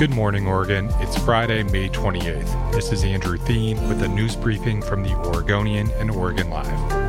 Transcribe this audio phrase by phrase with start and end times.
[0.00, 0.88] Good morning, Oregon.
[1.00, 2.72] It's Friday, May 28th.
[2.72, 6.99] This is Andrew Theen with a news briefing from the Oregonian and Oregon Live.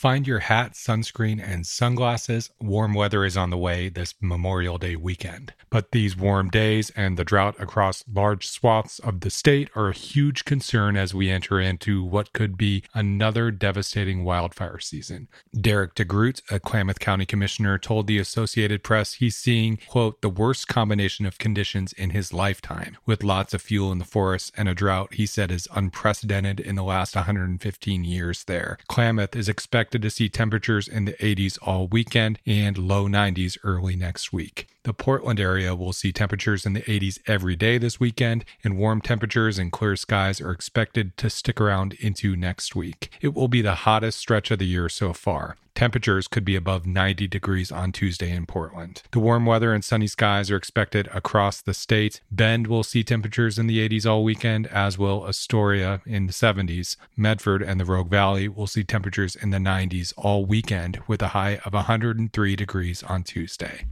[0.00, 2.48] Find your hat, sunscreen, and sunglasses.
[2.58, 5.52] Warm weather is on the way this Memorial Day weekend.
[5.68, 9.94] But these warm days and the drought across large swaths of the state are a
[9.94, 15.28] huge concern as we enter into what could be another devastating wildfire season.
[15.54, 20.66] Derek DeGroot, a Klamath County commissioner, told the Associated Press he's seeing, quote, the worst
[20.66, 22.96] combination of conditions in his lifetime.
[23.04, 26.76] With lots of fuel in the forests and a drought he said is unprecedented in
[26.76, 28.78] the last 115 years there.
[28.88, 33.58] Klamath is expected expected to see temperatures in the 80s all weekend and low 90s
[33.64, 34.68] early next week.
[34.84, 39.02] The Portland area will see temperatures in the 80s every day this weekend, and warm
[39.02, 43.10] temperatures and clear skies are expected to stick around into next week.
[43.20, 45.58] It will be the hottest stretch of the year so far.
[45.74, 49.02] Temperatures could be above 90 degrees on Tuesday in Portland.
[49.12, 52.22] The warm weather and sunny skies are expected across the state.
[52.30, 56.96] Bend will see temperatures in the 80s all weekend, as will Astoria in the 70s.
[57.18, 61.28] Medford and the Rogue Valley will see temperatures in the 90s all weekend with a
[61.28, 63.84] high of 103 degrees on Tuesday.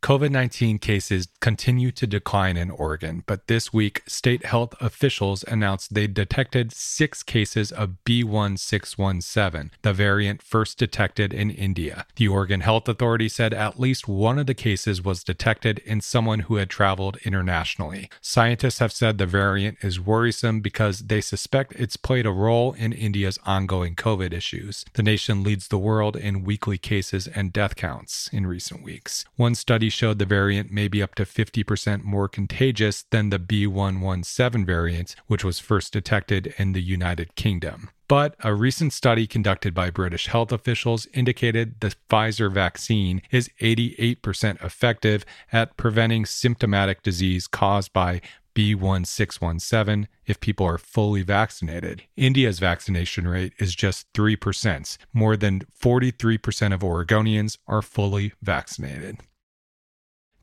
[0.00, 5.92] COVID 19 cases continue to decline in Oregon, but this week, state health officials announced
[5.92, 12.06] they detected six cases of B1617, the variant first detected in India.
[12.16, 16.40] The Oregon Health Authority said at least one of the cases was detected in someone
[16.40, 18.08] who had traveled internationally.
[18.20, 22.92] Scientists have said the variant is worrisome because they suspect it's played a role in
[22.92, 24.84] India's ongoing COVID issues.
[24.94, 29.24] The nation leads the world in weekly cases and death counts in recent weeks.
[29.36, 34.66] One study showed the variant may be up to 50% more contagious than the B117
[34.66, 37.90] variant, which was first detected in the United Kingdom.
[38.08, 44.64] But a recent study conducted by British health officials indicated the Pfizer vaccine is 88%
[44.64, 48.22] effective at preventing symptomatic disease caused by
[48.58, 52.02] B1617 if people are fully vaccinated.
[52.16, 54.98] India's vaccination rate is just 3%.
[55.12, 59.18] More than 43% of Oregonians are fully vaccinated.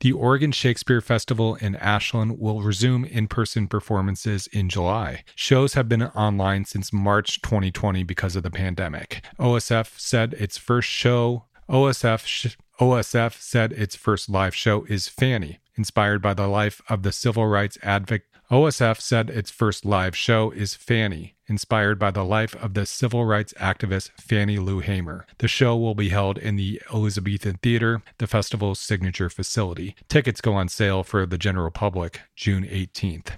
[0.06, 5.24] The Oregon Shakespeare Festival in Ashland will resume in person performances in July.
[5.34, 9.24] Shows have been online since March 2020 because of the pandemic.
[9.40, 15.58] OSF said its first show, OSF, sh- OSF said its first live show is Fannie,
[15.76, 18.26] inspired by the life of the civil rights advocate.
[18.50, 23.24] OSF said its first live show is Fannie, inspired by the life of the civil
[23.24, 25.26] rights activist Fannie Lou Hamer.
[25.38, 29.96] The show will be held in the Elizabethan Theater, the festival's signature facility.
[30.08, 33.32] Tickets go on sale for the general public June 18th.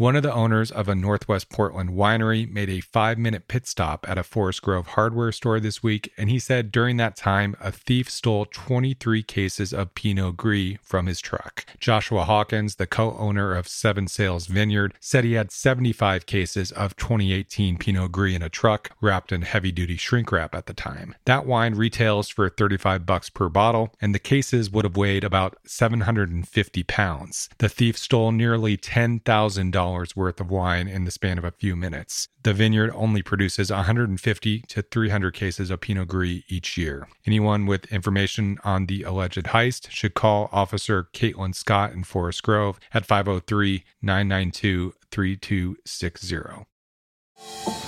[0.00, 4.08] One of the owners of a Northwest Portland winery made a five minute pit stop
[4.08, 7.70] at a Forest Grove hardware store this week, and he said during that time, a
[7.70, 11.66] thief stole 23 cases of Pinot Gris from his truck.
[11.80, 16.96] Joshua Hawkins, the co owner of Seven Sails Vineyard, said he had 75 cases of
[16.96, 21.14] 2018 Pinot Gris in a truck wrapped in heavy duty shrink wrap at the time.
[21.26, 25.58] That wine retails for 35 bucks per bottle, and the cases would have weighed about
[25.66, 27.50] 750 pounds.
[27.58, 32.28] The thief stole nearly $10,000 worth of wine in the span of a few minutes.
[32.42, 37.08] The vineyard only produces 150 to 300 cases of Pinot Gris each year.
[37.26, 42.78] Anyone with information on the alleged heist should call Officer Caitlin Scott in Forest Grove
[42.92, 46.66] at 503 992 3260.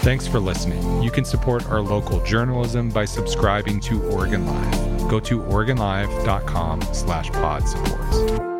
[0.02, 1.02] Thanks for listening.
[1.02, 5.08] You can support our local journalism by subscribing to Oregon Live.
[5.08, 8.51] Go to OregonLive.com slash pod supports.